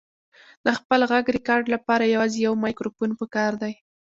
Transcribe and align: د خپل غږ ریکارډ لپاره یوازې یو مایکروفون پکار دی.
د 0.65 0.67
خپل 0.77 0.99
غږ 1.11 1.25
ریکارډ 1.35 1.65
لپاره 1.75 2.11
یوازې 2.13 2.39
یو 2.47 2.53
مایکروفون 2.63 3.11
پکار 3.21 3.51
دی. 3.61 3.73